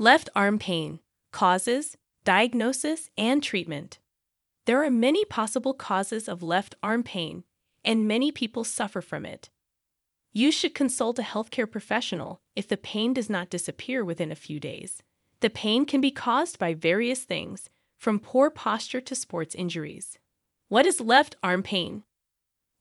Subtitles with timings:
[0.00, 1.00] Left arm pain
[1.30, 3.98] causes, diagnosis, and treatment.
[4.64, 7.44] There are many possible causes of left arm pain,
[7.84, 9.50] and many people suffer from it.
[10.32, 14.58] You should consult a healthcare professional if the pain does not disappear within a few
[14.58, 15.02] days.
[15.40, 20.16] The pain can be caused by various things, from poor posture to sports injuries.
[20.68, 22.04] What is left arm pain?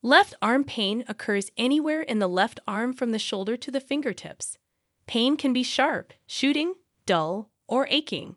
[0.02, 4.58] Left arm pain occurs anywhere in the left arm from the shoulder to the fingertips.
[5.06, 6.76] Pain can be sharp, shooting,
[7.10, 8.36] dull, or aching.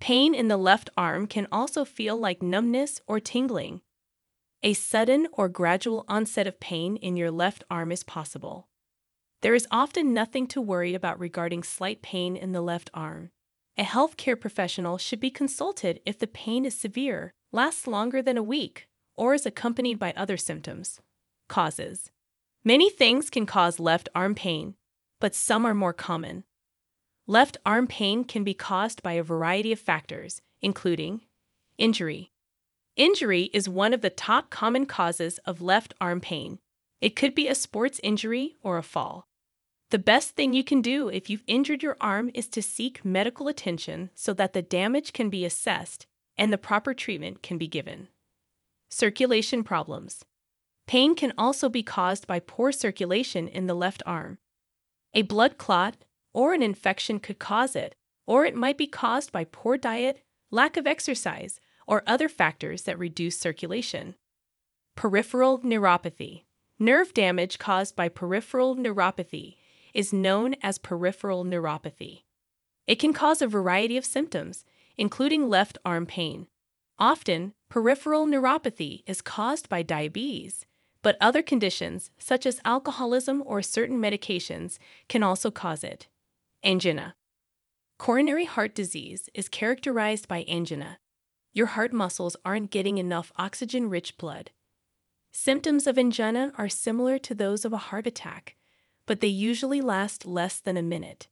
[0.00, 3.80] Pain in the left arm can also feel like numbness or tingling.
[4.64, 8.66] A sudden or gradual onset of pain in your left arm is possible.
[9.40, 13.30] There is often nothing to worry about regarding slight pain in the left arm.
[13.78, 18.42] A healthcare professional should be consulted if the pain is severe, lasts longer than a
[18.42, 20.98] week, or is accompanied by other symptoms.
[21.48, 22.10] Causes
[22.64, 24.74] Many things can cause left arm pain,
[25.20, 26.42] but some are more common.
[27.28, 31.22] Left arm pain can be caused by a variety of factors, including
[31.76, 32.30] injury.
[32.94, 36.60] Injury is one of the top common causes of left arm pain.
[37.00, 39.26] It could be a sports injury or a fall.
[39.90, 43.48] The best thing you can do if you've injured your arm is to seek medical
[43.48, 46.06] attention so that the damage can be assessed
[46.38, 48.08] and the proper treatment can be given.
[48.88, 50.24] Circulation problems.
[50.86, 54.38] Pain can also be caused by poor circulation in the left arm.
[55.12, 55.96] A blood clot
[56.36, 57.94] or an infection could cause it,
[58.26, 62.98] or it might be caused by poor diet, lack of exercise, or other factors that
[62.98, 64.14] reduce circulation.
[64.96, 66.42] Peripheral neuropathy.
[66.78, 69.56] Nerve damage caused by peripheral neuropathy
[69.94, 72.24] is known as peripheral neuropathy.
[72.86, 74.66] It can cause a variety of symptoms,
[74.98, 76.48] including left arm pain.
[76.98, 80.66] Often, peripheral neuropathy is caused by diabetes,
[81.00, 84.76] but other conditions, such as alcoholism or certain medications,
[85.08, 86.08] can also cause it.
[86.66, 87.14] Angina.
[87.96, 90.98] Coronary heart disease is characterized by angina.
[91.52, 94.50] Your heart muscles aren't getting enough oxygen rich blood.
[95.30, 98.56] Symptoms of angina are similar to those of a heart attack,
[99.06, 101.28] but they usually last less than a minute.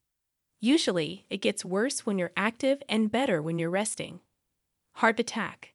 [0.61, 4.21] Usually, it gets worse when you're active and better when you're resting.
[4.99, 5.75] Heart attack.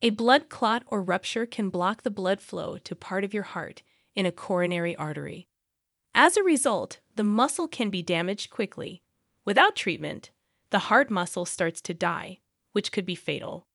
[0.00, 3.82] A blood clot or rupture can block the blood flow to part of your heart
[4.14, 5.48] in a coronary artery.
[6.18, 9.02] As a result, the muscle can be damaged quickly.
[9.44, 10.30] Without treatment,
[10.70, 12.38] the heart muscle starts to die,
[12.72, 13.66] which could be fatal.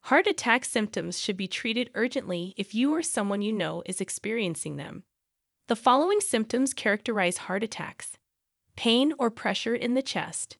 [0.00, 4.76] Heart attack symptoms should be treated urgently if you or someone you know is experiencing
[4.76, 5.04] them.
[5.68, 8.18] The following symptoms characterize heart attacks
[8.74, 10.56] pain or pressure in the chest,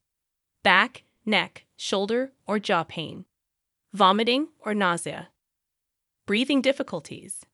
[0.62, 3.24] back, neck, shoulder, or jaw pain,
[3.92, 5.30] vomiting or nausea,
[6.24, 7.44] breathing difficulties,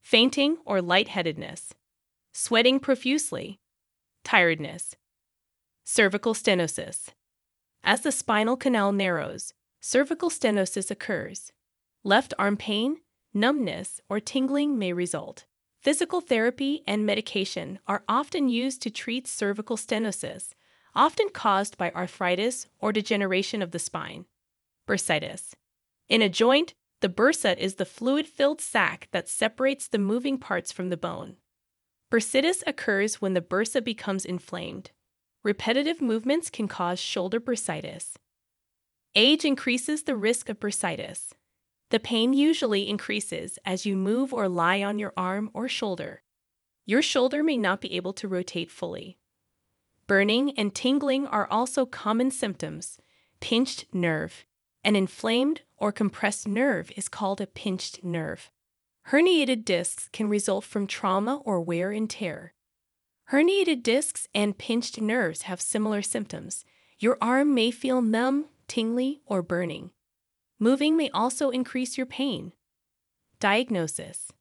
[0.00, 1.72] fainting or lightheadedness,
[2.32, 3.60] sweating profusely,
[4.24, 4.96] tiredness,
[5.84, 7.08] cervical stenosis.
[7.84, 11.52] As the spinal canal narrows, cervical stenosis occurs.
[12.04, 12.98] Left arm pain,
[13.34, 15.44] numbness, or tingling may result.
[15.80, 20.54] Physical therapy and medication are often used to treat cervical stenosis,
[20.94, 24.26] often caused by arthritis or degeneration of the spine.
[24.86, 25.54] Bursitis.
[26.08, 30.70] In a joint, the bursa is the fluid filled sac that separates the moving parts
[30.70, 31.36] from the bone.
[32.12, 34.90] Bursitis occurs when the bursa becomes inflamed.
[35.42, 38.16] Repetitive movements can cause shoulder bursitis.
[39.14, 41.32] Age increases the risk of bursitis.
[41.88, 46.22] The pain usually increases as you move or lie on your arm or shoulder.
[46.84, 49.16] Your shoulder may not be able to rotate fully.
[50.06, 52.98] Burning and tingling are also common symptoms.
[53.40, 54.44] Pinched nerve.
[54.84, 58.50] An inflamed or compressed nerve is called a pinched nerve.
[59.10, 62.54] Herniated discs can result from trauma or wear and tear.
[63.30, 66.64] Herniated discs and pinched nerves have similar symptoms.
[66.98, 69.90] Your arm may feel numb, tingly, or burning.
[70.58, 72.52] Moving may also increase your pain.
[73.40, 74.32] Diagnosis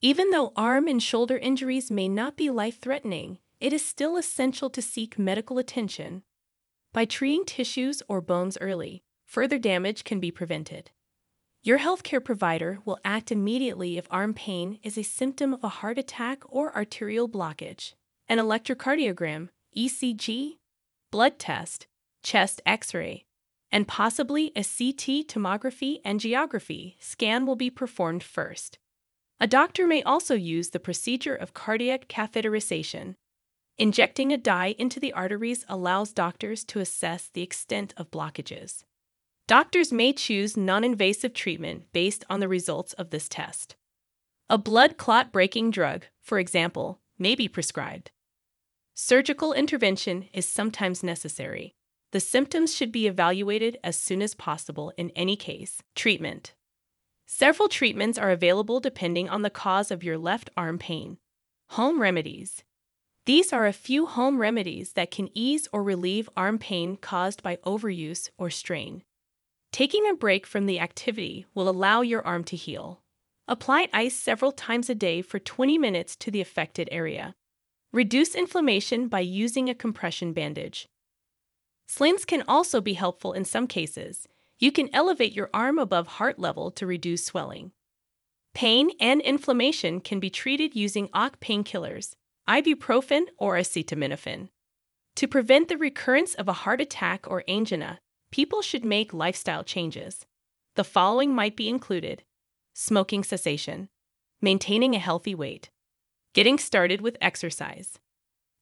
[0.00, 4.70] Even though arm and shoulder injuries may not be life threatening, it is still essential
[4.70, 6.22] to seek medical attention.
[6.92, 10.90] By treating tissues or bones early, further damage can be prevented.
[11.66, 15.98] Your healthcare provider will act immediately if arm pain is a symptom of a heart
[15.98, 17.94] attack or arterial blockage.
[18.28, 20.58] An electrocardiogram, ECG,
[21.10, 21.88] blood test,
[22.22, 23.24] chest x ray,
[23.72, 28.78] and possibly a CT tomography angiography scan will be performed first.
[29.40, 33.16] A doctor may also use the procedure of cardiac catheterization.
[33.76, 38.84] Injecting a dye into the arteries allows doctors to assess the extent of blockages.
[39.48, 43.76] Doctors may choose non invasive treatment based on the results of this test.
[44.50, 48.10] A blood clot breaking drug, for example, may be prescribed.
[48.94, 51.74] Surgical intervention is sometimes necessary.
[52.12, 55.82] the symptoms should be evaluated as soon as possible in any case.
[55.94, 56.54] Treatment
[57.26, 61.18] Several treatments are available depending on the cause of your left arm pain.
[61.70, 62.64] Home remedies
[63.26, 67.56] these are a few home remedies that can ease or relieve arm pain caused by
[67.66, 69.02] overuse or strain.
[69.76, 73.02] Taking a break from the activity will allow your arm to heal.
[73.46, 77.34] Apply ice several times a day for 20 minutes to the affected area.
[77.92, 80.88] Reduce inflammation by using a compression bandage.
[81.86, 84.26] Slings can also be helpful in some cases.
[84.58, 87.72] You can elevate your arm above heart level to reduce swelling.
[88.54, 92.14] Pain and inflammation can be treated using OC painkillers
[92.48, 94.48] ibuprofen, or acetaminophen.
[95.16, 97.98] To prevent the recurrence of a heart attack or angina,
[98.30, 100.26] people should make lifestyle changes.
[100.74, 102.22] The following might be included
[102.74, 103.88] smoking cessation,
[104.42, 105.70] maintaining a healthy weight,
[106.34, 107.98] getting started with exercise,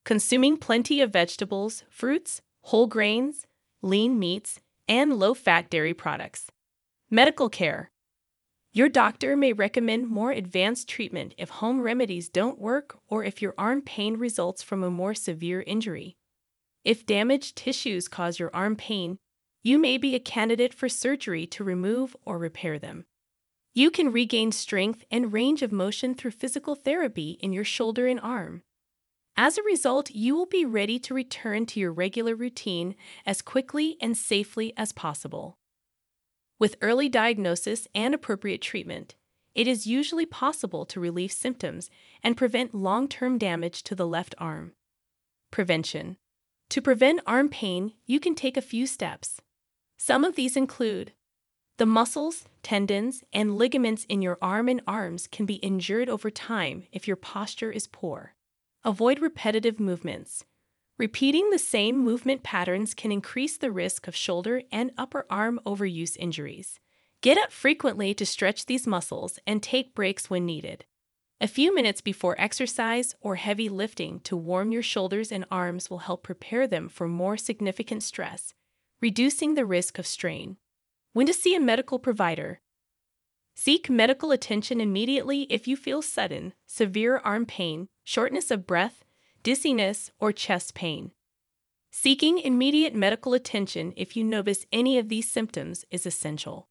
[0.05, 3.46] consuming plenty of vegetables, fruits, whole grains,
[3.82, 6.46] lean meats, and low fat dairy products,
[7.11, 7.90] medical care,
[8.76, 13.55] your doctor may recommend more advanced treatment if home remedies don't work or if your
[13.56, 16.16] arm pain results from a more severe injury.
[16.84, 19.19] If damaged tissues cause your arm pain,
[19.64, 23.06] you may be a candidate for surgery to remove or repair them.
[23.72, 28.20] You can regain strength and range of motion through physical therapy in your shoulder and
[28.20, 28.62] arm.
[29.37, 32.94] As a result, you will be ready to return to your regular routine
[33.26, 35.56] as quickly and safely as possible.
[36.61, 39.16] With early diagnosis and appropriate treatment,
[39.55, 41.90] it is usually possible to relieve symptoms
[42.22, 44.72] and prevent long term damage to the left arm.
[45.50, 46.19] Prevention
[46.69, 49.40] To prevent arm pain, you can take a few steps.
[50.06, 51.12] Some of these include
[51.79, 56.85] the muscles, tendons, and ligaments in your arm and arms can be injured over time
[56.93, 58.35] if your posture is poor.
[58.85, 60.45] Avoid repetitive movements.
[60.99, 66.19] Repeating the same movement patterns can increase the risk of shoulder and upper arm overuse
[66.19, 66.81] injuries.
[67.23, 70.85] Get up frequently to stretch these muscles and take breaks when needed.
[71.41, 76.05] A few minutes before exercise or heavy lifting to warm your shoulders and arms will
[76.05, 78.53] help prepare them for more significant stress,
[79.00, 80.56] reducing the risk of strain.
[81.12, 82.61] When to see a medical provider.
[83.55, 89.05] Seek medical attention immediately if you feel sudden, severe arm pain, shortness of breath,
[89.43, 91.12] dizziness, or chest pain.
[91.93, 96.69] Seeking immediate medical attention if you notice any of these symptoms is essential.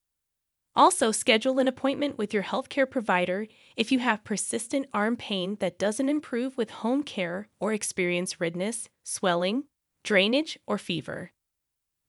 [0.76, 3.48] Also, schedule an appointment with your healthcare provider
[3.78, 8.90] if you have persistent arm pain that doesn't improve with home care or experience redness,
[9.04, 9.64] swelling,
[10.04, 11.32] drainage, or fever.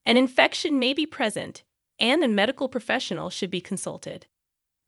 [0.07, 1.63] An infection may be present,
[1.99, 4.27] and a medical professional should be consulted.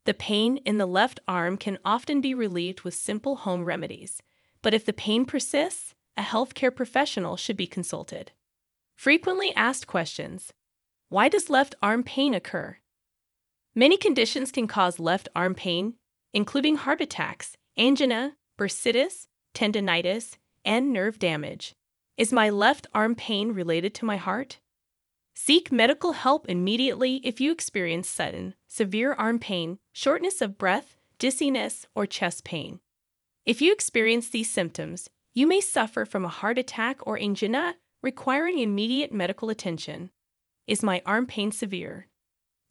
[0.05, 4.21] The pain in the left arm can often be relieved with simple home remedies,
[4.61, 8.31] but if the pain persists, a healthcare professional should be consulted.
[8.95, 10.53] Frequently asked questions
[11.09, 12.77] Why does left arm pain occur?
[13.75, 15.95] Many conditions can cause left arm pain,
[16.33, 21.75] including heart attacks, angina, bursitis, tendonitis, and nerve damage.
[22.17, 24.59] Is my left arm pain related to my heart?
[25.39, 31.85] Seek medical help immediately if you experience sudden, severe arm pain, shortness of breath, dizziness,
[31.93, 32.79] or chest pain.
[33.45, 38.57] If you experience these symptoms, you may suffer from a heart attack or angina requiring
[38.57, 40.09] immediate medical attention.
[40.65, 42.07] Is my arm pain severe?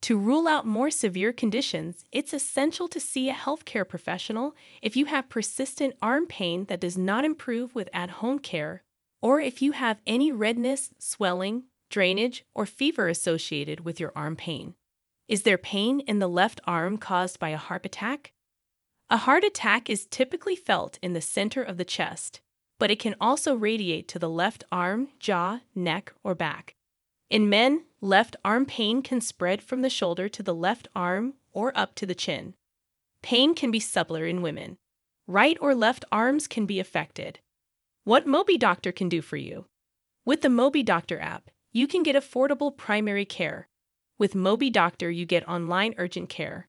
[0.02, 5.04] To rule out more severe conditions, it's essential to see a healthcare professional if you
[5.04, 8.82] have persistent arm pain that does not improve with at home care,
[9.22, 14.74] or if you have any redness, swelling, drainage, or fever associated with your arm pain.
[15.28, 18.32] Is there pain in the left arm caused by a heart attack?
[19.10, 22.40] A heart attack is typically felt in the center of the chest,
[22.78, 26.74] but it can also radiate to the left arm, jaw, neck, or back.
[27.30, 31.76] In men, left arm pain can spread from the shoulder to the left arm or
[31.76, 32.54] up to the chin.
[33.22, 34.76] Pain can be subtler in women.
[35.26, 37.40] Right or left arms can be affected.
[38.04, 39.66] What Mobi Doctor can do for you.
[40.24, 43.68] With the Mobi Doctor app, you can get affordable primary care.
[44.16, 46.64] With Mobi Doctor, you get online urgent care,